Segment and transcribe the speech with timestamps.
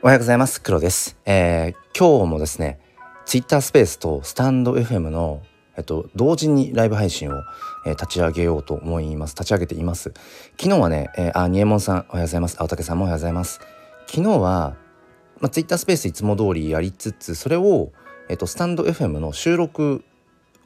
[0.00, 0.62] おはようございます。
[0.62, 2.78] 黒です、えー、今日もですね
[3.26, 5.42] ツイッタースペースとスタンド FM の
[5.76, 7.42] えっと同時にライブ配信を、
[7.84, 9.34] えー、立ち上げようと思います。
[9.34, 10.14] 立ち上げています。
[10.56, 12.56] 昨日はね、えー、あにえもんさんおはようございます。
[12.60, 13.58] 青竹さんもおはようございます。
[14.06, 14.76] 昨日は
[15.40, 17.90] まあ、ツイッタースペースいつも通りやりつつそれを
[18.28, 20.04] えっとスタンド FM の収録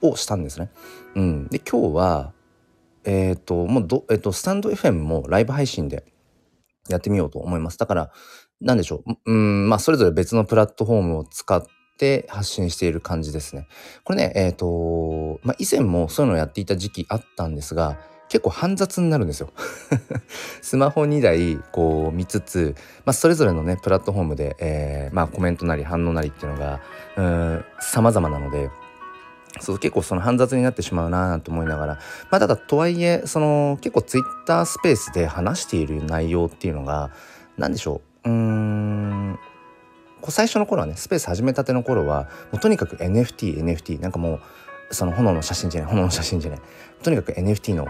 [0.02, 0.68] をしたんですね。
[1.14, 1.48] うん。
[1.48, 2.32] で今日は
[3.04, 6.04] えっ、ともうどえっ、とスタンド FM もライブ配信で
[6.88, 7.78] やってみようと思います。
[7.78, 8.10] だから
[8.62, 9.16] 何でしょう。
[9.26, 11.62] うん、まあ、それぞれ別のプラットフォームを使っ
[11.98, 13.66] て発信している感じですね。
[14.04, 17.98] これね、えっ、ー、と、まあ、以前もそういうのをやっていた時期あったんですが、
[18.32, 19.52] 結構煩雑になるんですよ。
[20.62, 26.80] スマホ2台こう見つつ、まあ、それぞれのねプラットフォームで、えー、まあ、コメントなり反応なりっていうのが
[27.18, 28.70] うん様々なので
[29.60, 31.94] そう結構その煩雑になってしまうなと思いながら
[32.30, 37.10] まあただとはいえその結構ツイッタースペースで話している内容っていうのが
[37.58, 39.38] 何でしょううーん
[40.28, 44.40] 最初の頃はねスペース始めたての頃はもうとにかく NFTNFT なんかも
[44.90, 46.60] うその炎の写真じゃない炎の写真じゃない
[47.02, 47.86] とにかく NFT の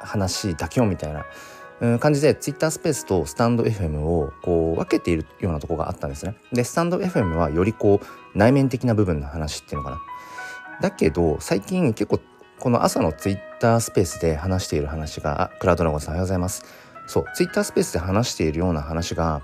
[0.00, 6.36] 話だけをみたいな感じで Twitter スペースとスタンド FM をこう分けているようなとこがあったんですね。
[6.52, 10.00] でスタンド FM はよりこう内面的な部分の話っていうのかな。
[10.80, 12.20] だけど最近結構
[12.60, 16.64] この朝の Twitter スペースで話している話があクラウドラゴンさんおはようございます。
[17.08, 19.42] そう Twitter スペースで話しているような話が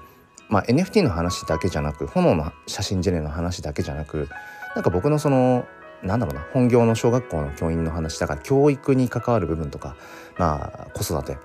[0.49, 4.29] まあ、NFT の話だけじゃなく炎の写真ジェネの話だけじゃなく
[4.75, 5.67] なんか僕のその
[6.03, 9.97] なんだろうな本業の小学校の教員の話だから教育に関わる部分とか
[10.39, 11.39] まあ子育て。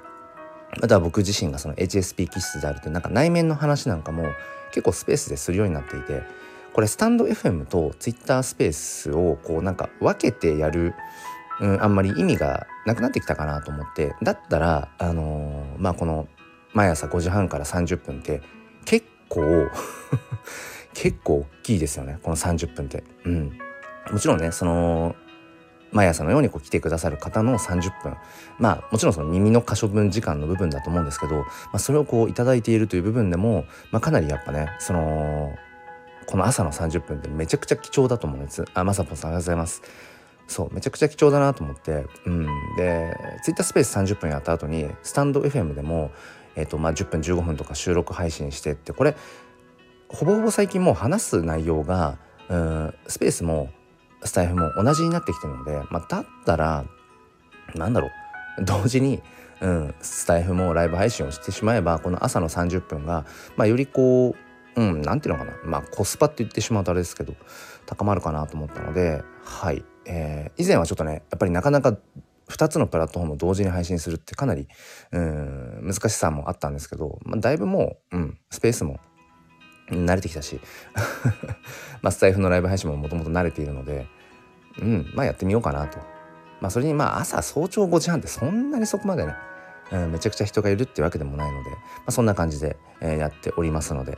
[0.81, 4.25] または僕自身がその HSP 気質であるというなんか内面の話なんかも
[4.71, 6.23] 結構スペースでするようになっていて
[6.73, 10.95] これスタンド FM と Twitter スペースをこうなんか分けてやる、
[11.61, 16.27] うん、あんまり意味がなくなってきたかなと思ってだったらあのー、まあこの
[16.73, 18.41] 毎朝5時半から30分って
[18.85, 19.41] 結構
[20.93, 23.03] 結構大きいですよねこの30分って。
[23.25, 23.57] うん、
[24.11, 25.15] もちろんねその
[25.91, 28.15] 毎朝のようにこう来てくださる方の30分
[28.57, 35.55] まあもちろんその耳の可処分時間の部分だと思うんですけど、まあ、それをこう頂いているという部分でも、まあ、かなりやっぱねその
[36.25, 38.65] この朝の30分ってめちゃくちゃ貴重だと思うんです。
[38.73, 39.81] あまさぽんさんありがとうございます。
[40.47, 46.11] そうめちゃくちゃ貴重だなと思って、うん、でツイッタースペース30分やった後にスタンド FM でも
[46.55, 49.15] えーとまあ、10分15分とか収録配信してってこれ
[50.07, 52.17] ほぼほぼ最近もう話す内容が
[52.49, 53.69] うんスペースも
[54.23, 56.85] スタイフも同じになってきてるので、まあ、だったら
[57.75, 58.07] なんだろ
[58.59, 59.21] う同時に、
[59.61, 63.25] うん、スタイフもライブ配信をしてしまえばこの朝の30分が、
[63.57, 64.35] まあ、よりこ
[64.75, 67.35] ううん何て言うのかなまあコスパって言ってしまうとあれですけど
[67.85, 71.97] 高まるかなと思ったのではい、えー、以前はちょっとねやっぱりなかなか
[72.49, 74.67] 2つのプラットフォームを同時に配信するってかなり
[75.11, 78.99] うん難しさもあったんですけど、まあ、だいぶもう、うん、スペースも
[79.89, 80.59] 慣れてきたし
[82.01, 84.07] まあスタイフのライブ配信ももともと慣れているので、
[84.79, 85.99] うん、まあやってみようかなと。
[86.61, 89.35] まあそれにまあ朝早朝5時半ってそんなにそこまでね、
[89.91, 91.77] うん、めちゃくちゃ人がいるってわけでもないので、ま
[92.07, 94.17] あ、そんな感じで、えー、やっておりますので、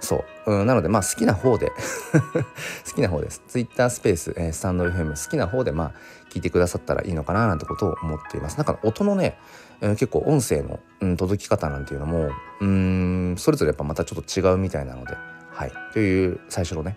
[0.00, 1.72] そう、うん、なのでまあ好きな方で
[2.86, 3.42] 好きな方です。
[3.48, 5.92] Twitter スペース、えー、スタンド FM 好きな方でまあ
[6.30, 8.56] 聞いてくださったらいいのかななんてことを思っています。
[8.56, 9.38] なんか音のね、
[9.80, 12.30] えー、結構音声の、うん、届き方なんていうのも
[12.60, 15.16] うんそれぞれやっぱまたちょっと違うみたいなので
[15.50, 15.72] はい。
[15.92, 16.96] という最初のね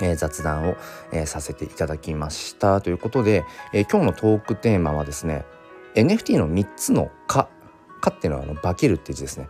[0.00, 0.76] えー、雑談を、
[1.12, 2.80] えー、させていただきました。
[2.80, 5.44] ということで、えー、今日のトークテーマはですね
[5.94, 7.48] NFT の3つの「か」
[8.00, 9.48] 「か」っていうのはあの化けるって字ですね。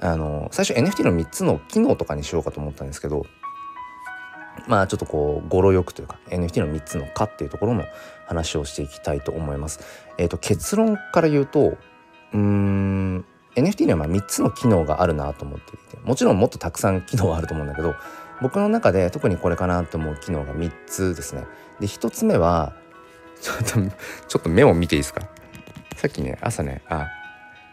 [0.00, 3.26] あの最初 NFT の3つの機能とかにしようかと思ったんですけど
[4.68, 7.84] まあちょっとこう語呂よくというか NFT の3つの「か」っていうところの
[8.26, 9.80] 話をしていきたいと思います。
[10.18, 11.76] えーと、結論から言うと
[12.34, 13.24] うん
[13.56, 17.94] NFT にはまあ3つの機能があるなと思っていてもちろんもっとたくさん機能はあると思うんだけど
[18.40, 21.46] 僕の中で特にこれかなと思う機能が3つですね。
[21.80, 22.74] で1つ目は
[23.40, 25.22] ちょっとちょっと目を見ていいですか？
[25.96, 27.08] さっきね朝ねあ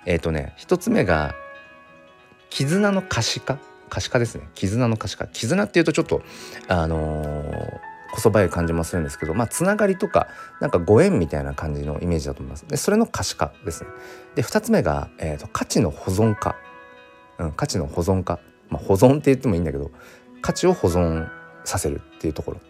[0.06, 1.36] えっ、ー、とね1つ目が
[2.50, 3.60] 絆の可視化
[3.90, 4.48] 可視化ですね。
[4.56, 5.28] 絆の可視化。
[5.28, 6.22] 絆っていうとちょっと
[6.68, 7.80] あのー、
[8.14, 10.28] こそばゆい感じもするんですけどまあつながりとか
[10.62, 12.68] なんかご縁みたいな感じのイメージだと思います。
[12.68, 13.90] でそれの可視化ですね。
[14.36, 16.56] で2つ目が、えーと、価値の保存化、
[17.40, 18.40] うん、価値の保存化、
[18.70, 19.92] まあ、保存って言ってもいいんだけど
[20.42, 21.30] 価値を保存
[21.64, 22.62] させるっていうところ。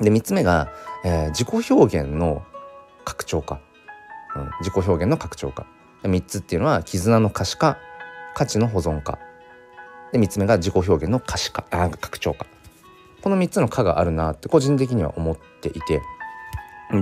[0.00, 0.72] で3つ目が、
[1.04, 2.42] えー、自己表現の
[3.04, 3.60] 拡張化、
[4.34, 5.66] うん、自己表現の拡張化。
[6.02, 7.78] 3つっていうのは絆の可視化。
[8.34, 9.18] 価値の保存化。
[10.14, 12.46] で3つ目が自己表現の可視化あ拡張化。
[13.20, 16.00] この3つの化があるなって個人的には思っていて。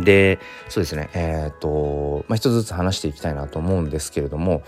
[0.05, 0.38] で
[0.70, 1.11] そうですね。
[1.12, 4.62] えっ、ー、と、まあ、一つずつ話していきたいなと思うんですけれども、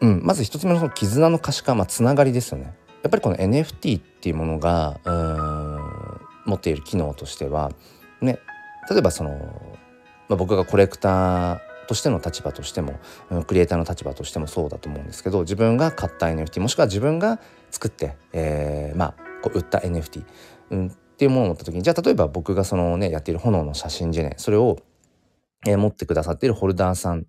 [0.00, 2.74] うん、まず1つ目のその絆の可視化、まあ、つながりですよね。
[3.02, 4.98] やっぱりこの NFT っていうものが
[6.46, 7.70] 持っている機能としては
[8.20, 8.40] ね
[8.90, 9.30] 例えばその、
[10.28, 13.00] まあ、僕がコレクターとしての立場としても
[13.48, 17.40] クリエイターの立場としてもそうだと思うんですけど自分が買った NFT もしくは自分が
[17.72, 20.24] 作って、えー、まあこう売った NFT、
[20.70, 24.78] うん、っていうものを持った時にじゃあ例えば僕がそのねやっている炎の写真ジェネそれを、
[25.66, 27.26] えー、持ってくださっているホルダーさん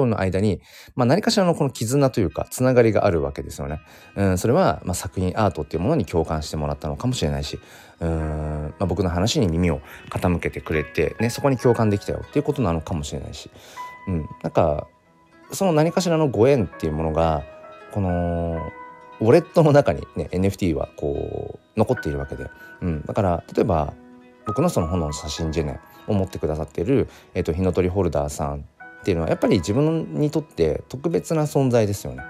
[0.00, 0.60] との間に、
[0.94, 3.80] まあ、何かしらのこの絆というかつながりがあるわけですよね。
[4.16, 7.58] うん、それは、まあ、作品アートっていうものに共感してもらったのかもしれないし
[8.00, 9.80] うん、まあ、僕の話に耳を
[10.10, 13.50] 傾けてくれて、ね、そこに共感できたよっていうことなのかもしれないし、
[14.06, 14.86] うん、なんか
[15.52, 17.42] その何かしらのご縁っていうものが
[17.92, 18.60] この
[19.20, 22.48] ウォレットの中にね NFT はこう残っているわけで、
[22.82, 23.94] うん、だから例えば
[24.46, 28.64] 僕のその本の写真ジェネを持ってくださっている、えーと、と火の鳥ホルダーさん
[29.00, 32.22] っていうのはやっぱり自分にとって特別な存在ですよね。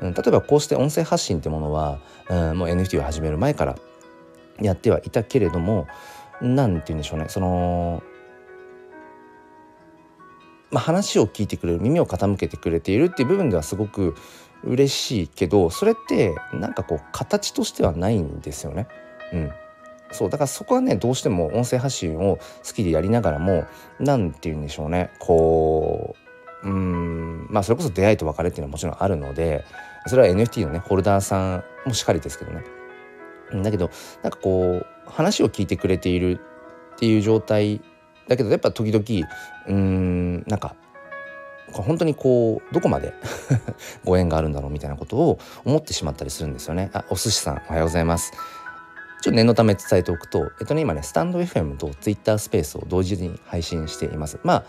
[0.00, 3.76] うん、例えばこうして音声発信ってものは、うん、もう NFT を始める前から
[4.60, 5.86] やってはいたけれども
[6.42, 8.02] 何て言うんでしょうねその
[10.70, 14.14] まあ、話を聞いてくれる耳を傾けてくれているっていう部分ではすごく
[14.64, 18.88] 嬉しいけどそれってなんかこう形としてはないんですよね。
[19.32, 19.52] うん、
[20.12, 23.66] そうだからそこはねどうしても音声発信を好きでやりながらも
[23.98, 26.16] 何て言うんでしょうねこ
[26.62, 29.64] ううんまあそれこそ出会いと別れっていうのはもちろんあるので
[30.06, 32.64] それは NFT のねホルダーさんもしっかりですけどね。
[33.62, 33.90] だけど
[34.22, 36.40] なんかこう話を聞いてくれている
[36.94, 37.80] っていう状態
[38.26, 39.28] だけどやっぱ時々
[39.68, 40.74] うんなんか
[41.72, 43.12] 本当にこうどこまで
[44.04, 46.90] ご縁があるんだろうみたいなことを思ってしまったりするんですよね。
[46.92, 48.32] あお寿司さんおはようございます。
[49.22, 54.38] ちょっと念のため伝えておくと、えっとね、今ね、スタンド FM と Twitter スペースを同時に配信しています。
[54.44, 54.64] まあ、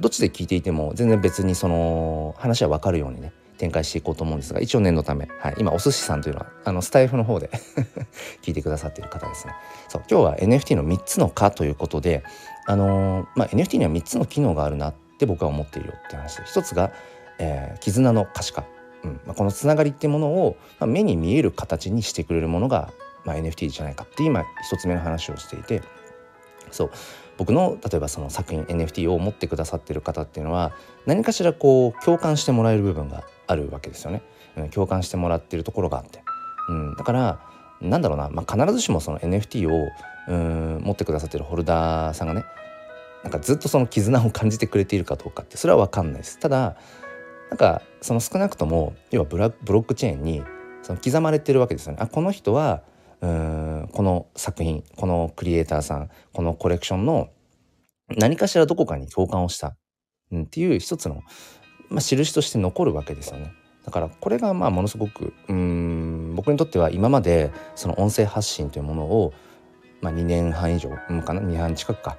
[0.00, 7.50] どっちで聞いていても全然別にその話は分かるようにね、展開していこうと思うんですが、一応念のため、はい、今お寿司さんというのは、あの、スタイフの方で
[8.42, 9.52] 聞いてくださっている方ですね。
[9.88, 12.22] そう、今日は NFT の3つのかということで、
[12.66, 16.92] あのー、まあ、NFT には3つの機能があるなって僕は思っているよって話で、1つが、
[17.38, 18.64] えー、絆の可視化。
[19.04, 22.92] うんまあ、このつながりっていうものを、まあ、目に見える形にしてくれるものが、
[23.28, 25.82] まあ、NFT じゃないかって今一つ目の話をしていて
[26.70, 26.90] そう
[27.36, 30.72] 僕の例えばその作品 NFT を持ってくださってる方っていうのは
[31.06, 34.22] 何かしらこう共感してもらえる部分があるわけですよね。
[34.56, 36.22] うん、共感してもらってるところがあって、
[36.68, 37.40] うん、だから
[37.80, 39.88] なんだろうな、まあ、必ずしもその NFT を
[40.28, 42.44] うん持ってくださってるホルダーさんがね
[43.22, 46.38] なんかずっとその絆を感じてくれているかどうかってそれは分かんないです。
[46.38, 46.76] ただ
[47.50, 50.42] なんかその少なくとも要はブラブロックチェーンに
[50.82, 51.98] その刻まれてるわけですよね。
[52.00, 52.82] あこの人は
[53.20, 57.28] この作品このクリエイターさんこのコレクションの
[58.16, 59.76] 何かしらどこかに共感をした、
[60.32, 61.22] うん、っていう一つの、
[61.88, 63.52] まあ、印として残るわけですよね。
[63.84, 69.32] だからこれがまあものすごくうん僕にとっては今までその音声発信というものを、
[70.02, 72.18] まあ、2年半以上かな2年半近くか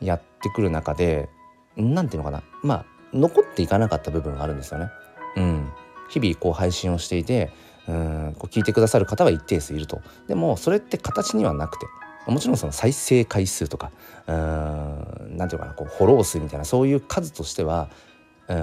[0.00, 1.28] やってくる中で
[1.76, 4.88] 何ていうのかなまあ残っていかなかった部分があるんですよね。
[5.36, 5.70] うん、
[6.08, 7.50] 日々こう配信をしていて
[7.88, 10.00] うんこう聞いてくださる方は一定数いると。
[10.28, 11.86] でもそれって形にはなくて。
[12.26, 13.90] もちろんその再生回数とか
[14.26, 17.88] うんなんていうかなこうフォロー数みたいなそういう数としては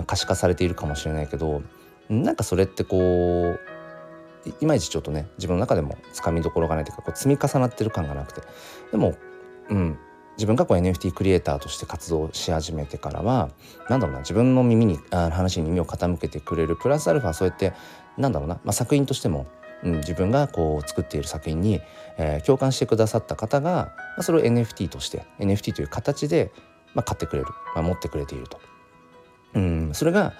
[0.05, 1.63] 可視化されているかもしれないけど
[2.07, 3.59] なんかそれってこう
[4.61, 8.41] いまいちちょっとね自分の中でもつかみどころがないというかこう積み重なってる感がなくて。
[8.91, 9.15] でも
[9.69, 9.97] うん
[10.37, 13.49] 自分がこう NFT クリエイターとして活動し始めてからは
[13.89, 17.73] なんだろうな自分の耳にあ話に耳を傾けてくれるプラスアルファそうやって
[18.17, 19.47] なんだろうな、まあ、作品としても、
[19.83, 21.81] うん、自分がこう作っている作品に、
[22.17, 26.51] えー、共感してくださった方が、まあ、それを NFT として NFT という形で、
[26.93, 28.59] まあ、買ってくれる、まあ、持ってくれていると。
[29.53, 30.33] うん、それが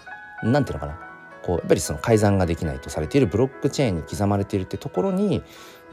[0.44, 1.00] 何ていうのかな。
[1.44, 5.42] こうやっぱりその改ざんができないとされているブロックチェーンに刻まれているってところに、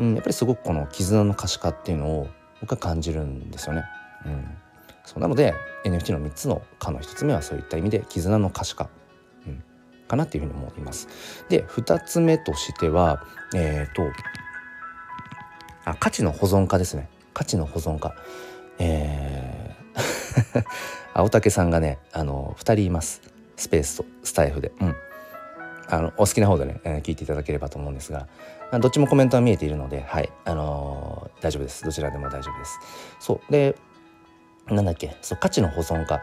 [0.00, 2.29] うん、やっぱりすごくこの絆の可視化っていうのを
[2.61, 3.85] 僕は感じるんですよね。
[4.26, 4.45] うん、
[5.05, 5.21] そう。
[5.21, 8.88] なので NFT の3つの「か」の1つ目はそういった意味で絆の可視化。
[10.09, 11.09] かなっていうふうに思います。
[11.49, 14.03] で2つ目としてはえっ、ー、と
[15.85, 17.09] あ価値の保存化ですね。
[17.33, 18.15] 価値の保存化。
[18.79, 19.85] えー
[21.15, 23.23] 青竹さんがねあの2人います。
[23.57, 24.73] スペースとスタイフで。
[24.81, 24.97] うん。
[25.87, 28.27] あのお好きな方でね、えー、聞いていただければと思うんですが。
[28.81, 30.33] どっちもコメントは見えているのではい。
[30.45, 31.85] あのー、大丈夫です。
[31.85, 32.79] どちらでも大丈夫です。
[33.21, 33.53] そう。
[33.53, 33.77] で
[34.67, 35.17] なんだっけ。
[35.23, 36.23] そう価値の保存化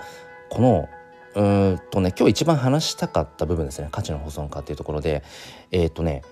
[0.49, 0.89] この
[1.35, 3.89] うんとね今日一番話したかった部分ですね。
[3.91, 5.23] 価値の保存化っていうところで。
[5.71, 6.23] えっ、ー、とね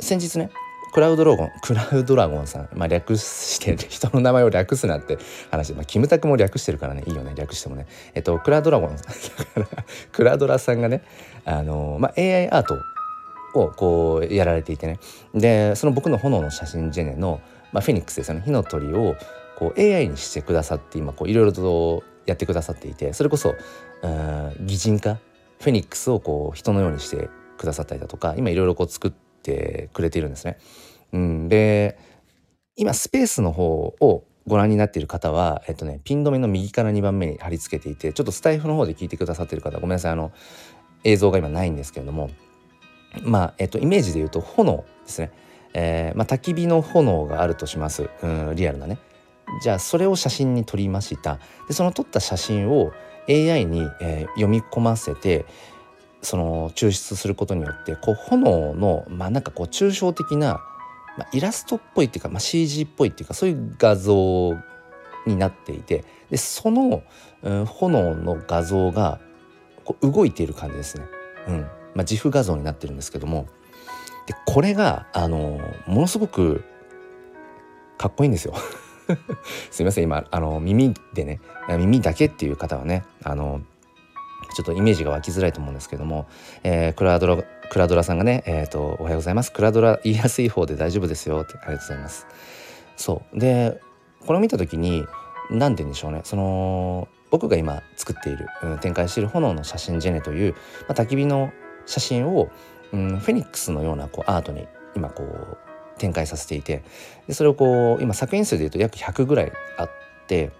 [0.00, 0.50] 先日ね
[0.92, 5.18] クラウドロゴンクラウドラゴンさん、まあ、略して人の名前を略すなって
[5.50, 7.02] 話、まあ、キムタクも略してるからね。
[7.06, 7.32] いいよね。
[7.34, 7.86] 略してもね。
[8.14, 9.64] えっとクラウドラゴンさん
[10.12, 11.02] クラドラさんがね
[11.44, 12.78] あの、まあ、AI アート
[13.54, 14.98] をこうやられていてね。
[15.34, 17.40] でその僕の炎の写真ジェネの、
[17.72, 18.42] まあ、フェニックスですよね。
[18.44, 19.16] 火の鳥を
[19.58, 23.54] こう AI にしてくださって今こういろいろとやってくださっていてそれこそ
[24.60, 25.18] 擬人化
[25.60, 30.58] フェニックスをこう人のようにしてくださったりだとか今いろいろこう作ってくれているんですね。
[31.12, 31.98] うん、で
[32.76, 40.32] 今スペースの方をご覧になっている方は、えっとね、ピン止めの右から2番目に貼り付けていてちょっとスタイフの方で聞いてくださっている方ごめんなさいあの
[41.04, 42.30] 映像が今ないんですけれども
[43.22, 45.30] まあ、えっと、イメージで言うと炎ですね、
[45.72, 48.10] えーまあ、焚き火の炎があるとします。
[48.22, 48.98] うんリアルなね。
[49.62, 52.92] じゃあそれを写真に撮りましたでその撮った写真を
[53.28, 55.46] AI に、えー、読み込ませて
[56.22, 60.60] その抽出することによってこう炎のまあなんかこう抽象的な、
[61.18, 64.56] まあ、イラストっぽいっていうか、まあ、CG っぽいっていうかそういう画像
[65.26, 67.02] になっていてでその、
[67.42, 69.20] うん、炎の画像が
[69.84, 71.04] こう動いている感じですね。
[71.46, 73.46] うんまあ、自負画像になってるんですけども
[74.26, 76.64] でこれがあのものすごく
[77.98, 78.54] かっこいいんですよ。
[79.70, 83.60] すいません今あの耳でね耳だけっていう方はねあの
[84.54, 86.26] ちょっとイメージが湧きづらいと思うんですけども、
[86.62, 89.52] えー、クラドラクラドラさんがね、えーと「おはようございます。
[89.52, 92.26] クラドラ言いやすい方で大丈夫ですよ」ってありがとうございます。
[92.96, 93.38] そう。
[93.38, 93.80] で
[94.26, 95.06] これを見た時に
[95.50, 96.20] 何て言うんでしょうね。
[96.24, 100.52] その僕が今作っている、うん、展開している炎の写真ジェネという、
[100.88, 101.52] まあ、焚き火の
[101.84, 102.48] 写真を、
[102.92, 105.58] うん、フェニックスのようなこうアートに今こう
[105.98, 106.82] 展開させていて
[107.26, 109.90] でそれをこう今作品数でいうと約100ぐらいあっ
[110.26, 110.50] て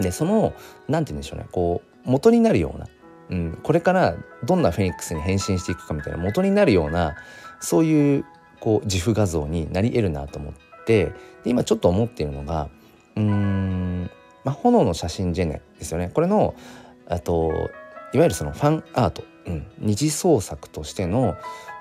[0.00, 0.54] でその
[0.88, 2.86] 何て言うんでしょうねこう元になるような、
[3.30, 7.16] うん、これからどんなフェニックスに変身していくかみたいな元になるような
[7.60, 8.24] そういう
[8.60, 11.12] こう自負画像になり得るなと思って
[11.44, 12.68] で今ちょっと思っているのが
[13.16, 14.10] うーん、
[14.44, 16.10] まあ、炎の写真ジェネですよね。
[16.12, 16.54] これの
[17.06, 17.50] あと
[18.12, 21.36] いわゆるそのファンアート、うん、二次創作としての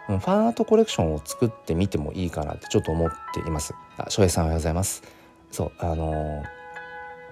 [0.08, 3.74] ファンアートコレクションを作ってみてもいいかなってちょっと思っています。
[3.98, 5.04] あ、翔平さんおはようございます。
[5.52, 6.44] そう、あの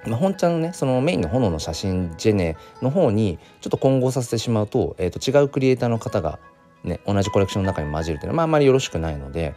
[0.05, 6.39] ー、まあ、本ちゃんのねそのメインの炎の写真ジェネの方にちょっと混合させてしまうと,、えー、と違うクリエイターの方が
[6.83, 9.53] ね同じコレクションの中に混じるっていうのは、まあ、あんまりよろしくないので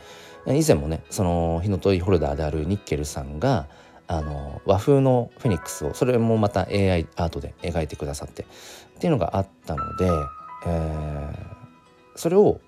[0.47, 3.69] 以前もねその火の鳥ホルダーであるニッケルさんが
[4.07, 8.47] あの和風のフェニックスをそれもまた AI アートで描いてくださってっ
[8.99, 10.11] ていうのがあったので、
[10.67, 12.61] えー、それを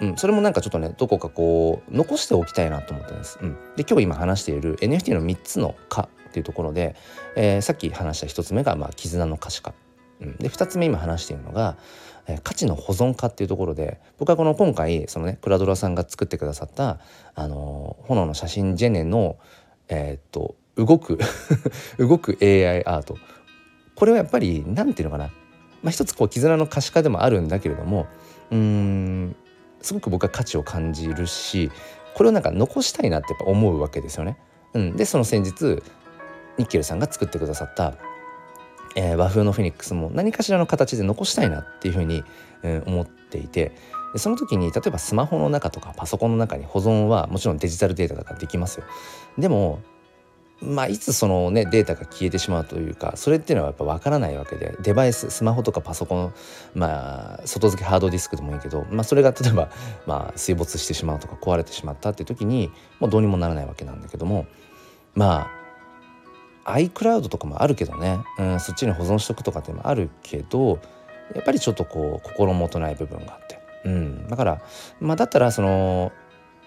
[0.00, 3.38] うん、それもなんかちょっとねどこかこう残しておきたいなと思ってます。
[3.42, 6.94] うん、で今日今話している NFT の3つの「化」っていうところで、
[7.36, 9.74] えー、さっき話した1つ目が、まあ、絆の可視化、
[10.20, 11.76] うん、で2つ目今話しているのが、
[12.26, 17.00] えー、価値の保存化っていうところで僕はこの今回そのねクラドラさんが作ってくださった、
[17.34, 19.38] あのー、炎の写真ジェネの、
[19.88, 21.18] え、っと動く
[21.98, 23.16] 動く AI アート。
[23.96, 25.32] これはやっぱり何て言うのかな、
[25.82, 28.06] まあ、一つこう絆の可視化でもあるんだけれども
[28.52, 29.36] うん
[29.80, 31.70] すごく僕は価値を感じるし
[32.14, 34.36] これをなんか残したいなってやっぱ思うわけですよね。
[34.74, 35.82] うん、でその先日
[36.58, 37.94] ニッケルさんが作ってくださった、
[38.96, 42.22] えー、和風のフェニックスも何かしらの形で残したいなっていうふうに、
[42.62, 43.72] えー、思っていて
[44.12, 48.84] でその時に例えばスマホの中とかパソコンの中に保存はもちろんデジタルデータだからできますよ。
[49.38, 49.80] でも
[50.60, 56.34] まあ、いつそのねデータが消えてしまうというかそれっていうのはやっぱ分からないわけでデバイススマホとかパソコン
[56.74, 59.70] まあ外付けハードディスクでもいいけど、まあ、それが例えば、
[60.06, 64.46] まあ、水没してしまうとか壊れてしまったって時にもうどうにもならないわけなんだけども
[65.14, 65.48] ま
[66.64, 70.80] あ iCloud とかもあるけどね、うん、そっちに保存しとくとかってもあるけど
[71.34, 74.62] やっぱりちょっとこう心もとない部分があって、うん、だから
[75.00, 76.10] まあだったらその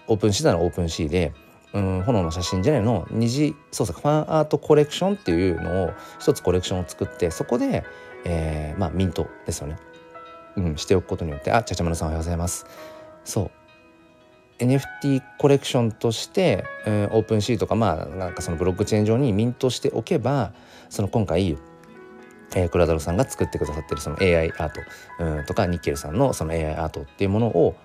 [0.06, 1.32] OpenSea なら OpenSea で
[1.74, 3.06] うん、炎の写真ジェネの。
[3.10, 7.84] 二次創作ファンアートコレクションっていうのを一つコレクションを作ってそこで、
[8.24, 9.78] えー、まあミントですよね、
[10.56, 12.66] うん、しておくことによってあちゃちゃまるさんおはようございます。
[13.24, 13.50] そう。
[14.58, 20.52] NFT コレクションとして、うん、 OpenSea とかまあなんかそのブロックチェーン上にミントしておけば
[20.88, 21.58] その今回
[22.54, 24.80] えー、クラダロさんが作ってくださってるその AI アート、
[25.24, 27.76] うん、とかニッケルさんのその AI アートっていうものを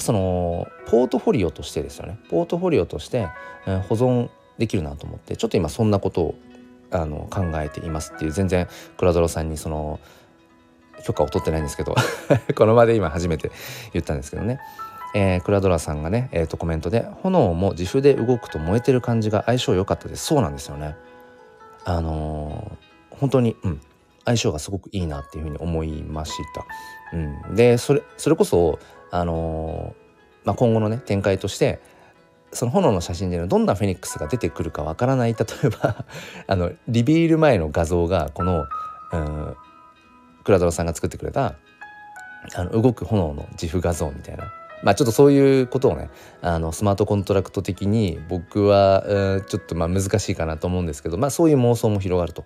[0.00, 3.28] そのポートフォリオとしてですよねポートフォリオとして、
[3.66, 6.34] えー、保存できるなと思ってちょっと今そんなことを
[6.90, 10.00] あの考えていますっていう全然クラドロさんにその
[11.04, 11.94] 許可を取ってないんですけど
[12.54, 13.50] この場で今初めて
[13.92, 14.60] 言ったんですけどね、
[15.14, 20.96] えー、クラドラさんがね、えー、とコメントで「炎も自負で動くと燃えてる感じが相性良かったです」そうなんですよね。
[21.86, 23.80] あのー、本当に、うん、
[24.24, 26.64] 相性がすごくいいなっていうふうに思いました。
[27.14, 28.78] うん、でそれそれこそ
[29.10, 31.80] あのー、まあ、今後のね展開として
[32.52, 35.34] その炎の写真でのどんなフェニックスが出てくるかわからない。
[35.34, 36.04] 例えば
[36.46, 38.66] あのリビール前の画像がこの、
[39.12, 39.56] うん、
[40.44, 41.54] クラドさんが作ってくれた
[42.54, 44.52] あの動く炎の自負画像みたいな。
[44.82, 46.10] まあちょっとそういうことをね
[46.42, 49.02] あのスマートコントラクト的に僕は、
[49.46, 52.44] ちょっとまあ難しいかなと思うんですけど、まあ、そういう妄想も広がると、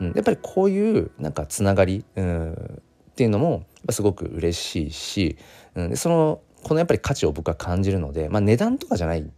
[0.00, 5.36] うん、やっぱりこういうなんかつながり、うん、っていうのもすごく嬉しいし、
[5.74, 9.28] うん、でそのこのやっぱり価値を僕は感じるので、まあ、値段とかじゃない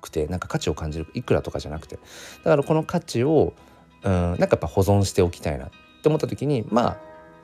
[0.00, 1.96] くてなんか価値を感じるいくらとかじゃなくて。
[1.96, 3.52] だからこの価値を、
[4.02, 5.70] うん、なんかやっぱ保存しておきたいなっ
[6.02, 6.96] て思った時にまあ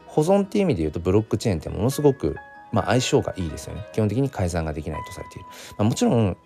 [0.06, 2.36] 保存っていう意味で言うとブロックチェーンってものすごく
[2.72, 3.86] まあ、相性がいいですよね。
[3.92, 5.46] 基本的に改ざんができないとされている、
[5.78, 6.36] まあ、もちろん、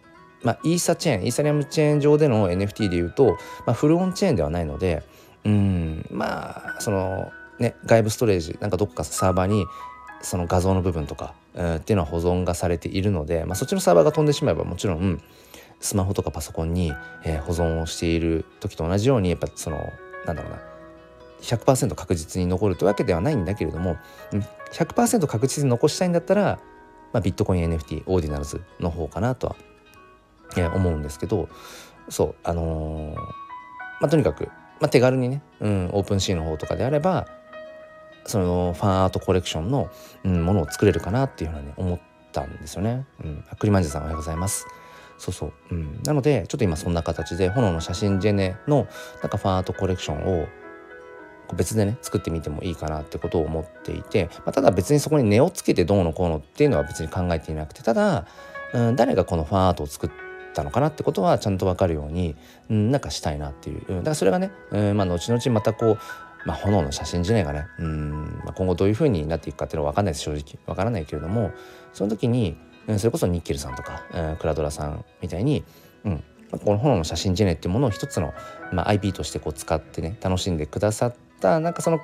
[0.43, 3.37] まあ、イーサチェーンイーサリアムチェーン上での NFT でいうと、
[3.67, 5.03] まあ、フルオンチェーンではないので
[5.45, 9.67] うんまあそのね外部ストレージなんかどこかサーバーに
[10.23, 15.21] その画像の部分とか、えー、っていうのは保存がされているので、まあ、そっちのサーバーが飛んでしまえばもちろん
[15.81, 16.93] スマホとかパソコンに、
[17.25, 19.79] えー、保存をしている時と同じようにやっぱその
[20.27, 20.61] なんだろうな
[21.41, 23.97] 100%確実に残るというわけではないんだけれども
[24.73, 26.61] 100%確実に残したいんだったら、
[27.13, 29.57] まあ、ビットコイン NFT オーディナルズの方かなとは、
[30.57, 31.49] えー、思うんですけど
[32.11, 33.23] そうあのー、ま
[34.03, 34.47] あ、とにかく、
[34.81, 37.27] まあ、手軽にね、うん、 OpenSea の方とかであれば
[38.25, 39.91] そのファンアートコレクションの、
[40.25, 42.01] うん、ものを作れるかなっていうふうに思っ
[42.33, 43.07] たんですよね。
[43.25, 44.67] うん、クリマンジさんおはようございます。
[45.19, 48.89] そうそう、うん、なのでちょっと今そんな形で炎の写真ジェネの
[49.21, 50.49] なんかファンアートコレクションを
[51.55, 58.27] 別でね作ってみてもいいかなってことを思っていて、まあ、ただ別にそこに値をつけてどうのこうのっていうのは別に考えていなくてただ、
[58.73, 60.11] うん、誰がこのファンアートを作っ
[60.55, 62.37] たのかなってことはちゃんと分かるように、
[62.71, 65.99] うん、なんかしたいなっていう、うん、だからそれがね、うんまあ、後々またこう
[66.45, 67.67] まあ、炎の写真自体がね。
[67.79, 70.23] うん、まあ、今後どういうふうになっていくかっていうのは分かんないです。
[70.23, 70.59] 正直。
[70.67, 71.53] 分からないけれども
[71.93, 72.57] その時に、
[72.87, 75.65] うん、それこそニッケルさんとか、うん、クラドラさんみたいに、
[76.05, 76.25] うん、
[76.65, 78.33] この炎の写真ジェネっていうものを一つの、
[78.73, 81.61] まあ、IP としてこう使ってね楽しんでくださった。
[81.61, 82.01] なんかその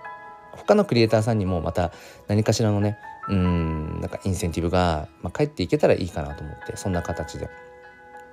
[0.53, 1.93] 他のクリエイターさんにもまた
[2.29, 7.51] 何かしらのねうんなんかインセンティブが、まあ、返っていけたらいいかなと思ってそんな形で、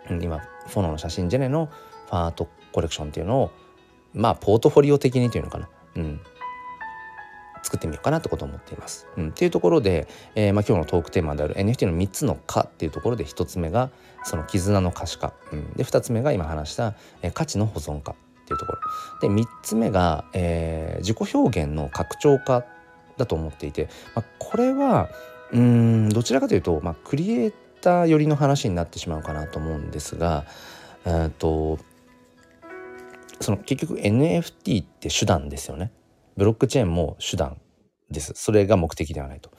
[0.09, 0.41] うん、今
[0.73, 1.69] 炎の写真ジェネの
[2.07, 3.51] ファンアートコレクションっていうのを
[4.13, 6.19] まあポートフォリオ的にというのかな、うん、
[7.63, 9.07] 作ってみようかなってことを思っています。
[9.17, 13.89] うん、っていうところで、えーまあ、今日のトークテーマである NFT の3つの「か」っていうところで1つ目が
[14.23, 18.79] その絆の可視化、うん、で2つ目が今話した、えー、価値の保存化っていうところ。
[19.21, 22.65] で3つ目が、えー、自己表現の拡張化
[23.17, 25.09] だと思っていて、まあ、これは
[25.51, 30.45] うんどちらかというと、まあ、クリエイター寄りの話になってしまうかなと思うんですが、
[31.05, 31.77] えーと
[33.43, 35.91] その結局 NFT って手段ですよね。
[36.35, 37.57] ブロックチェーンも手段
[38.09, 38.33] です。
[38.35, 39.51] それが目的ではないと。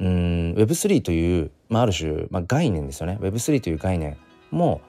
[0.00, 3.18] うん Web3 という、まあ、ある種、まあ、概念ですよね。
[3.20, 4.16] Web3 という概念
[4.50, 4.80] も、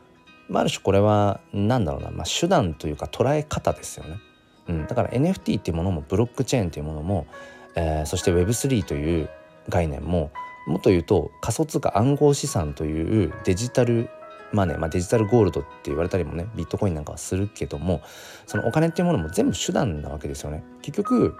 [0.49, 4.19] まあ、ある種これは何だろうな、まあ、手段というか捉え方ですよね。
[4.67, 7.27] うん、だから NFT っていうものもブロックチェーンというものも、
[7.75, 9.29] えー、そして Web3 という
[9.69, 10.31] 概念も
[10.67, 14.09] もっと言うと仮想通貨暗号資産というデジタル
[14.51, 18.01] マネー、まあ、デジタルゴールドって言われたりもねビットコインなんかはするけども
[18.45, 20.63] そのお金っていうものも全部手段なわけですよね。
[20.81, 21.35] 結局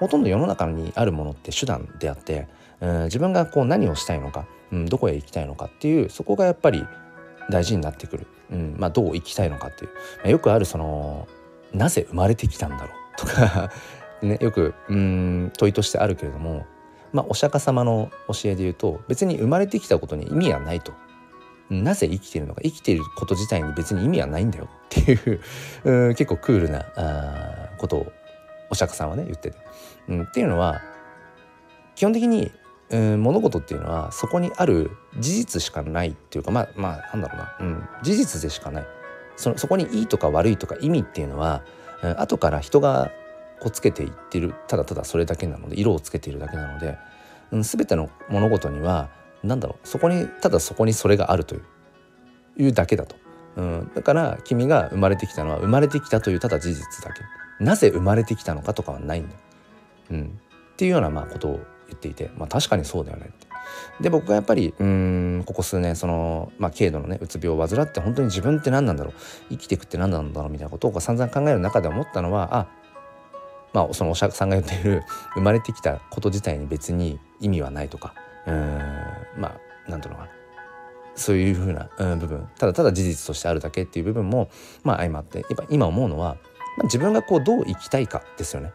[0.00, 2.48] ほとんど世の中にあるものって手段であって、
[2.80, 6.86] うん、自分がこう何をしたいのか、うん、どこへ行きたいのかっていうそこがやっぱり
[7.50, 11.28] 大事になってくる、うんまあ、どう生きたいのかっていう、まあ、よくあるその
[11.74, 13.70] なぜ生まれてきたんだろうとか
[14.22, 16.66] ね、よくうん問いとしてあるけれども、
[17.10, 20.92] まあ、お釈迦様の教えで言うと別に生まれてきたことに意味はないと。
[21.70, 28.12] なぜ生きてるのか生きていること自体に別に意味はないんだよっていう 結構クールなあことを
[28.70, 29.56] お釈迦さんはね言ってて、
[30.08, 30.82] うん、っていうのは
[31.94, 32.50] 基本的に、
[32.90, 38.86] うん、物事っていうのはそこにある事実しかないっていうかまあまあなんだろうな、うん、事実でしかない。
[39.36, 41.62] そのそこにいいとか悪いとか意味っていうのは、
[42.02, 43.10] うん、後から人が
[43.58, 46.98] こうつけていってるただただそれだけなので色をつけているだけなので、
[47.50, 49.08] うん、全ての物事には
[49.42, 49.88] なんだろう。
[49.88, 51.62] そこにただそこにそれがあるという
[52.58, 53.16] いうだけだと、
[53.56, 57.22] うん、だから君が生まれてきたのは生まれてきたというただ事実だけ。
[57.64, 59.34] なぜ生まれてきたのかとかはないんだ、
[60.10, 60.40] うん、
[60.72, 63.46] っていうようなまあことを言っていて、まあ、確かにそうだよねって。
[64.00, 69.14] で僕がやっぱりうんここ数年その、まあ、軽度のねうつ病を患って本当に自分って何なんだろう。
[69.50, 72.68] 生きていくって何なんだろうみたいなことを散々考える中で思ったのはあ
[73.72, 75.02] まあそのお釈迦さんが言っている
[75.34, 78.14] 生まれてきたこと自体に別に意味はないとか。
[78.46, 78.80] うん。
[79.40, 80.30] まあ何ていうのかな。
[81.16, 82.48] そういうふうな、うん、部分。
[82.58, 84.50] ただただ事実としてあるだけっていう部分も
[84.84, 86.36] まあ相まってやっぱ今思うのは、
[86.78, 88.72] まあ、自分がこうどう生きたいかですよね、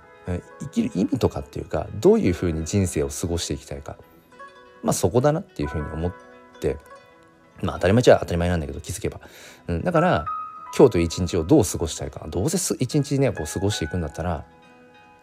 [0.59, 3.95] 生きる意味とかっていうかどういうふうに人生を過ごしていきたいか。
[4.83, 6.13] まあそこだなっていうふうに思っ
[6.59, 6.77] て
[7.63, 9.21] まあ当たり前じゃ当たり前なんだけど気づけば、
[9.67, 10.25] うん、だから
[10.77, 12.27] 今日という一日をどう過ごしたいか。
[12.27, 14.45] どうせ一日ねこう過ごしていくんだったら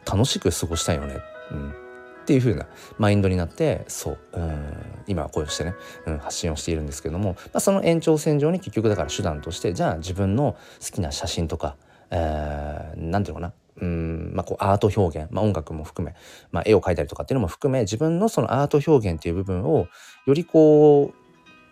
[0.05, 1.21] 楽しく過ごしたいよね、
[1.53, 1.75] うん、
[2.23, 2.67] っていう風な
[2.99, 4.65] マインドになってそううん
[5.09, 5.75] 今は声をしてね、
[6.07, 11.77] うん、発信をしているんですけども、まあ、その延長線上に結局だから手段としてじゃあ自分の好きな写真とか
[12.11, 16.15] 何、えー、ていうのかなうんまあ、こうアート表現、まあ、音楽も含め、
[16.53, 19.89] まあ、絵を描いたりとかっていうのも含め自分のそのアート表現っていう部分を
[20.27, 21.23] よりこう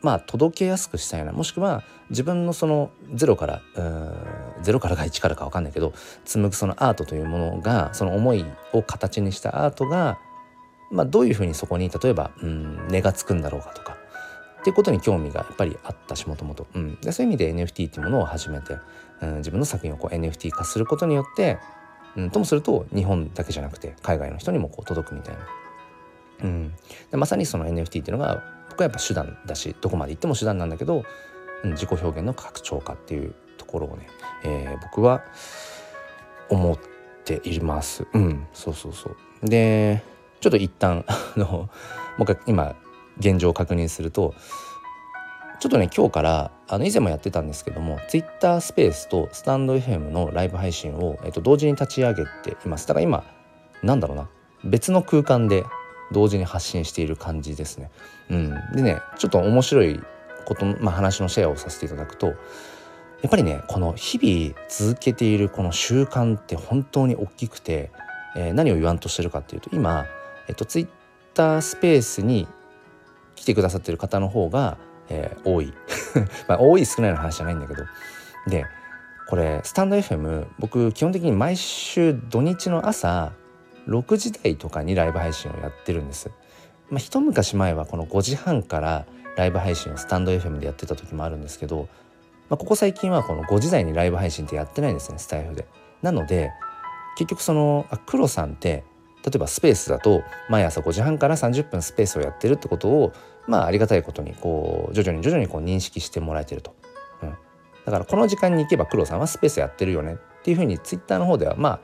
[0.03, 3.63] まあ届けやすくしたいなもしくは自分のそのゼロから
[4.63, 5.93] ゼロからか1からか分かんないけど
[6.25, 10.19] 紡ぐそのアートというものがその思いを形にしたアートが、
[10.90, 13.96] まあ、どういうふうにそこに例えばうん根がつくんだろうかとか
[14.61, 18.76] っていうことに興味がやっぱりあったしもともとそういう意味で NFT っていうものを始めて、
[19.22, 21.59] うん、自分の作品をこう NFT 化することによって、
[22.16, 25.40] うん、ともすると日本だけじゃなくて海外の人にもこう届くみたいな。
[26.42, 26.74] うん、
[27.11, 31.05] でまさにその NFT っていうのが僕はやっぱ手段だしどこまで行っても手段なんだけど、
[31.64, 34.09] うん、自己表現の拡張化っていうところをね、
[34.44, 35.22] えー、僕は
[36.48, 36.79] 思っ
[37.24, 38.07] ています。
[38.12, 39.16] うん、そうそうそう。
[39.48, 40.03] で
[40.40, 41.68] ちょっと一旦 あのも
[42.20, 42.74] う一回今
[43.18, 44.35] 現状を確認すると
[45.61, 53.24] ちょっとね今日からあの以前もやってたんですけども Twitter スペースとスタンド FM のライブ配信を、えっと、同時に立ち上げていますだから今
[53.83, 54.29] なんだろうな
[54.64, 55.64] 別の空間で
[56.12, 57.90] 同時に発信している感じですね。
[58.31, 60.00] うん、でねちょっと面白い
[60.44, 62.35] こと、まあ、話のシェアをさせていただくとや
[63.26, 67.90] っぱりねこの日々続けているこの習慣って本当に大きくて、
[68.37, 70.07] えー、何を言わんとしてるかっていうと今、
[70.51, 70.89] えっと、ツイッ
[71.33, 72.49] タースペースに
[73.37, 75.73] 来てくださってる方の方が、えー、多い
[76.49, 77.85] まあ多い少ないの話じゃないんだけど
[78.49, 78.67] で
[79.29, 83.31] これスタンド FM 僕基本的に毎週土日の朝
[83.87, 86.31] 6時台とかにライブ配信をやってるんです。
[86.91, 91.89] まあ、一昔前はこの5時半からライブ配信をスタンド FM でやってた時もあるんですけど、
[92.49, 95.69] まあ、ここ最近はこの5時台にライブ配信ってやってないんですねスタイフで。
[96.03, 96.51] なので
[97.17, 98.83] 結局そのあ黒さんって
[99.24, 103.12] 例えばスペースだと毎朝5時半から30分スペースをやってるってことを
[103.46, 106.74] まあありがたいことにこう徐々に徐々にこう認識してもらえてると、
[107.22, 107.30] うん、
[107.85, 110.16] だからこの時間に行けば黒さんはスペースやってるよね。
[110.40, 111.80] っていうふうにツイッターの方ではまあ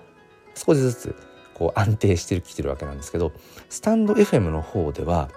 [0.55, 1.14] 少しずつ
[1.53, 3.33] こう安定してきてるわけなんですけど
[3.68, 5.29] スタンド FM の方では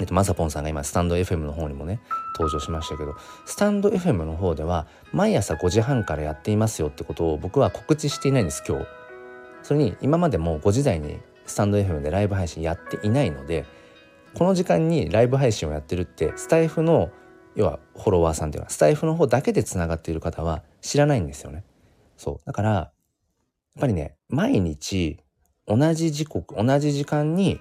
[0.00, 2.00] えっと、まさぽんさんが今スタンド FM の方にもね
[2.34, 3.14] 登場しましたけど
[3.46, 8.86] スタンド FM の方では毎朝5時半からやっていますよってことを僕は告知していないんです今日。
[9.68, 13.66] それに今までも5時台にスタンド FM でライブ配信やっていないので
[14.34, 17.10] この時間にライブ配信をやってるってスタイフの
[17.54, 21.64] 要はフォロワーさんっていうのはスタイフの方だけでつながっている方は知らないんですよね
[22.16, 22.92] そうだから
[23.78, 25.20] やっぱりね、毎日
[25.68, 27.60] 同じ時刻、同じ時間に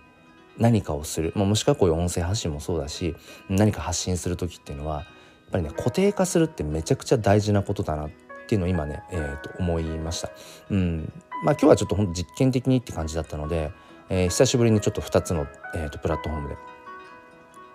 [0.58, 3.16] 何かをする、まあ、もしくはこういう音声発信もそうだし、
[3.50, 5.06] 何か発信する時っていうのは、やっ
[5.52, 8.10] ぱりね、固定化するってめちゃくちゃ大事なことだなっ
[8.48, 10.32] ていうのを今ね、えー、と思いました。
[10.72, 11.14] うん。
[11.44, 13.72] まあ今日はちょっとほんと実験的にって感じだったので、
[14.10, 16.58] えー、久しぶりにちょっと2つの、えー、とプラットフォームで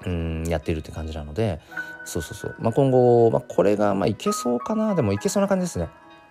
[0.07, 1.61] うんやっているって感じなので
[2.05, 4.95] そうそうそう、まあ、今後、まあ、これがまあいけそうかな。
[4.95, 5.89] でもいけそうな感じですね。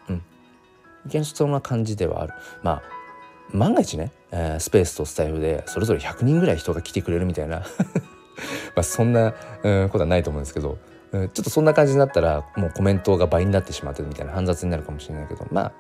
[0.09, 0.15] うん。
[1.07, 2.33] いけそうな感じではある。
[2.63, 2.81] まあ
[3.53, 7.59] 万が一ね、えー、スペースとスタイルでそれぞれ100人ぐらい人が来てくれるみたいな。
[8.75, 10.77] まあそんな、うん、ことはないと思うんですけど、
[11.11, 15.71] うん、ちょっとそんな感じになったらもうコメントが倍になってしまってるみたいな煩雑になるかもしれないけどまあ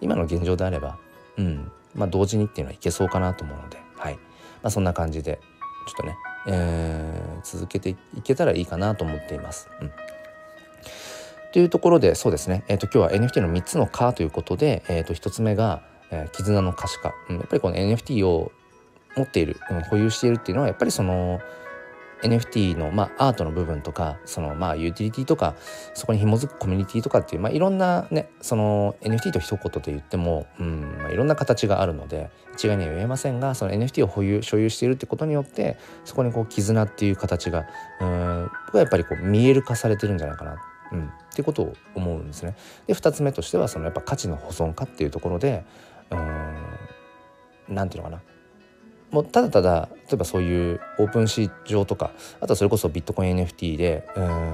[0.00, 0.98] 今の現状であれば、
[1.36, 1.70] うん。
[1.94, 4.14] まあ、同時にっていうのはいけそうかなと思うので、はい。
[4.14, 4.20] ま
[4.64, 5.40] あ、そんな感じで
[5.86, 6.16] ちょっとね、
[6.48, 9.68] えー、続けていけたらいいかなと思っています。
[9.80, 9.92] うん。
[11.52, 18.52] というところでそうですね、えーと、今日は NFT の3つの「か」ということで、えー、と1つ目が、えー、絆の可視化、うん、やっぱりこの NFT を
[19.16, 21.40] 持っている、うん、保有しているっていうのはやっぱりその
[22.22, 25.54] NFT の、まあ、アートの部分とかその、まあ、ユーティリティとか
[25.94, 37.66] そこに紐づくコミュニティとかっていう、まあ、いろんなねその NFT と一言で言っても、うんまあ、いろんな形があるので一概には言えませんがその NFT を保有所有しているってことによってそこにこう絆っていう形が
[38.00, 40.56] うんやっぱりこう見える化されてるんじゃないかな。
[40.90, 42.56] うん、っていうことを思うんですね。
[42.86, 45.64] で2つ目としてはそのやっぱ価値の保存化っていうところで
[46.10, 48.22] うんなんていうのかな。
[49.10, 54.52] もうただただ例えばそういうオープンシー上とかあとはそれこそビットコイン NFT でうん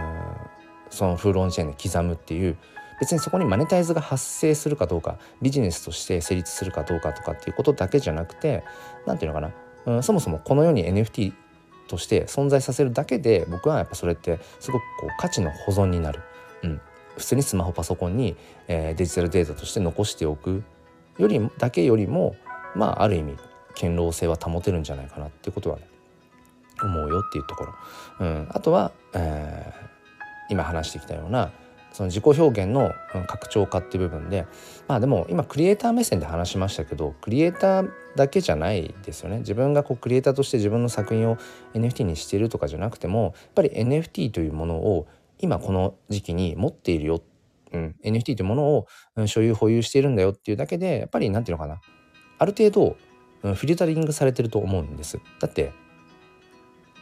[0.90, 2.56] そのフールオンチェーンで刻むっていう
[3.00, 8.62] 別にそこにマネタイズが発生するかどうかビジネスとして成立するかどうかとかっていうことだけじゃなくて
[9.06, 9.52] 何ていうのかな、
[9.86, 11.32] うん、そもそもこの世に NFT
[11.88, 16.20] として存在させるだけで僕はやっぱそれってすごくこう価値の保存になる、
[16.62, 16.80] うん、
[17.16, 18.36] 普通にスマホパソコンに、
[18.68, 20.62] えー、デジタルデータとして残しておく
[21.18, 22.36] よりだけよりも
[22.74, 23.36] まあある意味
[23.74, 25.88] 堅牢性は保てるんじゃないかなっていうことはね
[26.82, 27.74] 思うよっていうところ、
[28.20, 29.86] うん、あとは、えー、
[30.50, 31.52] 今話してきたような
[31.94, 32.90] その自己表現の
[33.28, 34.46] 拡張化っていう部分で
[34.88, 39.38] まあでも今クリエイター目線で話しましたけどクリエイターだけじゃないですよね。
[39.38, 41.36] 自分がこうクリエイターとして自分の作品を
[41.72, 45.06] NFT にしているとかじゃなくてもやっぱり NFT というものを
[45.38, 47.22] 今この時期に持っているよ、
[47.72, 48.86] うん、NFT というものを
[49.26, 51.80] 所有保有しているんだよっていうだけでやっぱり何て言うのかな。
[52.38, 52.96] ある程度
[53.52, 55.72] フィルタリングされてると思うんですだって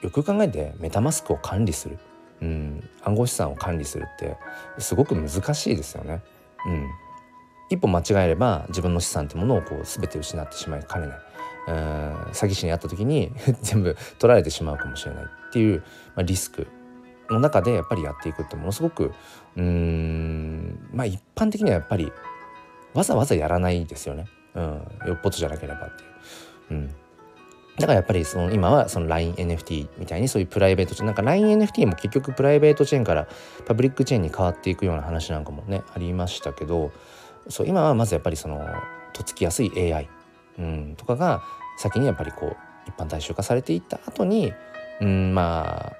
[0.02, 1.98] よく考えてメタマスクを管理する
[2.42, 4.36] うん、暗号資産を管理するって
[4.78, 6.22] すごく難しいですよね。
[6.66, 6.90] うん、
[7.70, 11.18] 一歩間違えれば自分の資産ってものをこう全て失ってしまいかねない。
[11.68, 11.74] うん
[12.32, 15.78] 詐欺師に遭った時に 全部取られてしまうかもしれないっていう、
[16.16, 16.66] まあ、リスク
[17.30, 19.12] の中でやっぱりやっていくってものすごく
[19.56, 22.12] うんまあ一般的にはやっぱり
[22.94, 24.26] わざわざやらないですよね、
[24.56, 24.64] うん、
[25.06, 26.11] よっぽどじゃなければっていう。
[26.70, 26.94] うん。
[27.78, 31.06] だからやっぱりその今はその LINENFT みたいにそういうプライベートチェーン。
[31.06, 33.28] なんか LINENFT も結局プライベートチェーンから
[33.66, 36.92] パブリックチェーンに変わっていくような話なんかもねありましたけど
[37.48, 38.60] そう今はまずやっぱりその
[39.12, 40.08] とつきやすい AI、
[40.58, 41.42] うん、とかが
[41.78, 44.52] 先にやっぱりこう一般大衆化されていった後に
[45.00, 45.96] うんまあ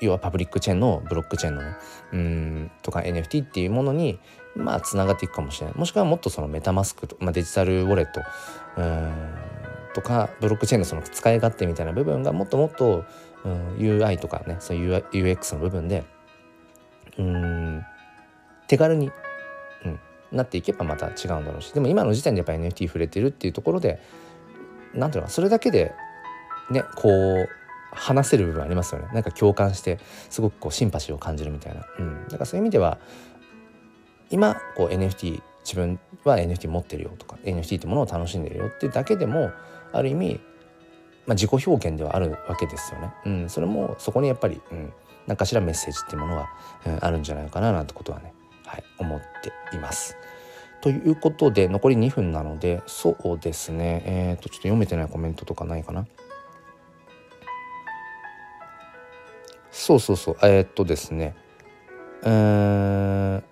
[0.00, 1.76] 要はパブリックチェーンのブロックチェーンのね
[2.12, 4.18] うんとか NFT っていうものに
[4.56, 5.76] まあつながっていくかもしれない。
[5.76, 8.22] もしくはもっとそのメタマスクと、まあ、デジタルウォレット
[8.76, 9.40] うん。
[9.94, 13.04] とかブロックチェーンのその使い勝手みたいな部分がもっともっと、
[13.44, 16.04] うん、UI とかねそういう UX の部分で
[17.18, 17.84] うん
[18.68, 19.10] 手軽に、
[19.84, 24.00] うん、なっていけばまた違うんだろうしでも今の時点でやっぱ NFT 触れてるっていうところで
[24.94, 25.92] 何ていうのかそれだけで
[26.70, 27.48] ねこう
[27.92, 29.08] 話せる部分ありますよね。
[29.12, 32.98] なんか共感してすごくこうシンパシーを感じるみたいな、うん、だからそういう意味では
[34.30, 39.52] 今こう NFT 自分は NFT 持ってるよとか NFT ってものを楽しんでるよってだけでも
[39.92, 40.40] ある意味、
[41.26, 43.12] まあ、自己表現ではあるわけですよね。
[43.24, 44.92] うん、それもそこにやっぱり、うん、
[45.28, 46.48] 何かしらメッセージっていうものは、
[46.86, 48.34] うん、あるんじゃないかななんてことはね、
[48.66, 49.20] はい、思っ
[49.70, 50.16] ています。
[50.80, 56.06] ということで残り2分なのでそうですねえっ、ー、とちょっと読めてないコメントとかないかな。
[59.70, 61.36] そうそうそうえー、っとですね
[62.22, 63.44] うん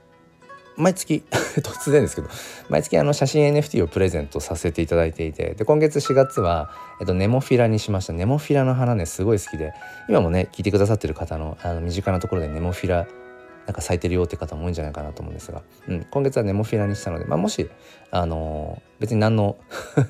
[0.79, 1.25] 毎月
[1.61, 2.29] 突然ですけど
[2.69, 8.13] 毎月あの写真 NFT をプレゼントさせていただいていてで今月4月は、えっと、ネモフィラにしました。
[8.13, 9.73] ネモフィラの花ねすごい好きで
[10.09, 13.07] 今もね聞いてくださってる方のあの身近なところでネモフィラ
[13.69, 17.69] なんか咲いてるよって方も多いんじゃないかなと思うんですが、うん、今月はネモフィラにしたので、まあ、もし、
[18.11, 19.59] あのー、別に何の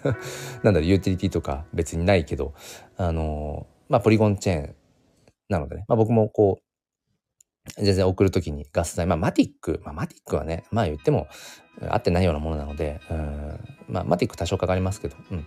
[0.62, 2.54] なんだろうユーティリティとか別にないけど、
[2.96, 4.74] あのー、まあ、ポリゴンチェーン
[5.48, 6.67] なのでね、まあ、僕もこう
[7.76, 11.28] 全然送るときにガス代、まあマティック、まあマティックはね、まあ言っても
[11.88, 15.46] 合ってないようなものなので、うん、まあマティック多少かかりますけど、うん、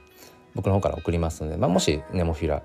[0.56, 2.64] 僕の方から送りますので、まあもしネモフィラ、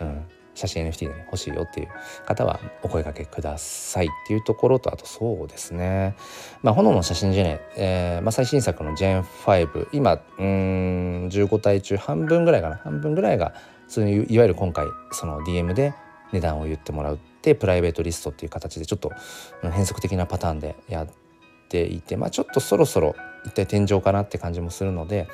[0.00, 1.88] うん、写真 NFT で、ね、欲しいよっていう
[2.26, 6.16] 方はお声掛けくださいっていうところとあとそうですね。
[6.62, 12.76] まあ炎の写真ジェネ、えーまあ、最新作の Gen5 今うん15体中半分ぐらいかな。
[12.76, 13.54] 半分ぐらいが
[13.86, 15.94] そういういわゆる今回その DM で
[16.32, 19.12] 値段を言ってもらうてプライベートリストっていう形でちょっと
[19.62, 21.08] 変則的なパターンでやっ
[21.68, 25.28] ていて、まあ、ちょっとそろそろ一体天井かなって感じもするので、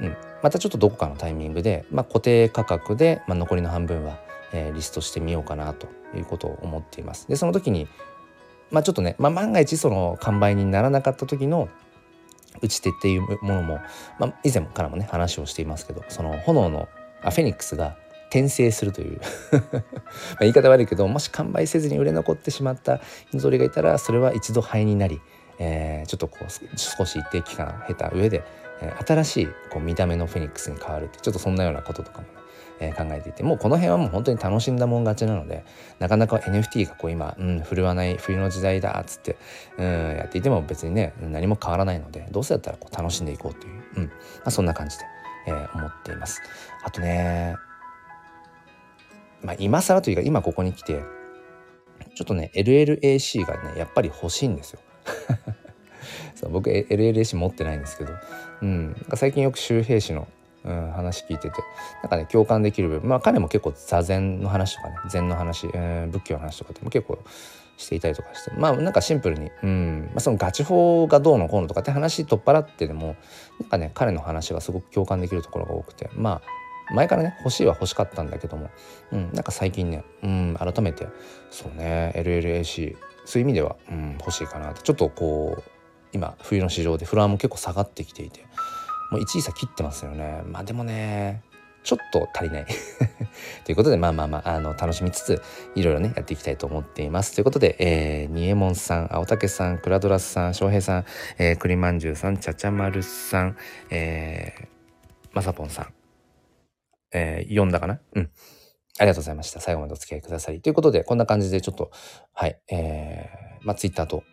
[0.00, 4.20] うん、またちょっとどこかのタイミングで、まあ、固定価格で、まあ、残りの半分は、
[4.52, 7.26] えー、リストしてみようかなということを思っています。
[7.28, 7.88] でその時に、
[8.70, 11.68] まあ、ちょっとね、まあ、万が一その完売にならなかった時の
[12.62, 13.80] 打ち手っていうものも、
[14.18, 16.88] まあ、以前からもね話をしていますけどその炎の
[17.22, 17.96] あフェニックスが
[18.30, 19.20] 転生するという
[20.40, 23.00] 言い方悪いけどもし完売せずに売れ残ってしまった
[23.32, 25.20] 犬ぞりがいたらそれは一度灰になり、
[25.58, 28.44] えー、ちょっとこう少し一定期間経た上で、
[28.80, 32.38] えー、新しいこう見た目のフェニックスに変わるってちょっとそんなようなこととかもね
[32.80, 35.64] えー、考えていてもうこの辺はもう本当に楽しんだもん勝ちなので
[35.98, 39.36] なかなか NFT がこう今、うん、振るわない冬の時代だっつって、
[39.78, 39.86] うん、
[40.16, 44.12] やっていても別にね何も変わらないのでどうせだったらこう楽しんでいこうという、うんま
[44.44, 45.04] あ、そんな感じで、
[45.48, 46.40] えー、思っています。
[46.84, 47.56] あとね
[49.42, 51.02] まあ、今更というか今ここに来て
[52.14, 54.80] ちょっとね LLAC がねやっぱり欲しいんですよ。
[56.34, 58.12] そう僕 LLAC 持ってないんですけど、
[58.62, 60.26] うん、なんか最近よく周平氏の、
[60.64, 61.60] うん、話聞いてて
[62.02, 63.08] なんかね共感できる部分。
[63.08, 67.18] まあ彼も結構座禅の話とかね禅の話、えー、仏教の話とかでも結構
[67.76, 68.50] していたりとかして。
[68.56, 70.10] まあなんかシンプルに、うん。
[70.12, 73.16] まあ、そのガチ法がどうのこうのとかって話取っ払ってでも
[73.60, 76.10] なんかね彼の話がすごく共感できるところが多くて。
[76.14, 76.57] まあ
[76.90, 78.70] 前からね欲しいは欲しかったんだけども、
[79.12, 81.06] うん、なんか最近ね、うん、改めて
[81.50, 84.82] そうね LLAC そういう意味では、うん、欲しいかなって。
[84.82, 85.62] ちょっとこう
[86.12, 88.46] 今冬の市場でフロアも結構下がってきていて。
[89.10, 90.42] もう1位差切ってますよね。
[90.46, 91.42] まあでもね
[91.82, 92.66] ちょっと足りない。
[93.64, 95.42] ということでまあまあまああの楽しみつつ
[95.74, 97.34] いろいろねやっていきたいと思っています。
[97.34, 101.04] ということで、えー、にえもんさん青竹さんクラドラスさん翔平さん、
[101.38, 103.56] えー、栗まんじゅうさんちゃちゃまるさん、
[103.90, 104.66] えー、
[105.32, 105.86] まさぽんさん、
[107.12, 108.00] えー、読んだかな？
[108.14, 108.30] うん。
[109.00, 109.60] ありがとうございました。
[109.60, 110.60] 最後までお付き合いくださり。
[110.60, 111.90] ということで、こんな感じでちょっと、
[112.32, 114.24] はい、えー、まあ、ツイッターと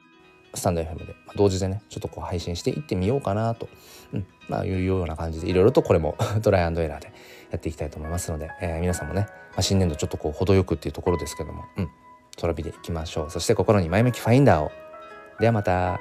[0.55, 3.69] スタンド FM で、まあ、同時でね、ちょっとこう配信していってみようかなと、
[4.13, 7.13] うん、まあ、いうような感じで、いろいろとこれも トライアンドエラーで
[7.51, 11.89] やっていきたいと思いますので、えー、皆さんもね、まあ、新年度ちょっとこう程よくっていうところですけども、うん、
[12.41, 13.29] 空火でいきましょう。
[13.29, 14.71] そして心に前向きファインダーを。
[15.39, 15.99] ではまた。